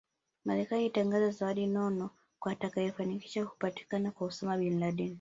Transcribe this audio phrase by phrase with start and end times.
[0.45, 2.09] Marekani ilitangaza zawadi nono
[2.39, 5.09] kwa atakayefanikisha kupatikana kwa Osama Bin Laden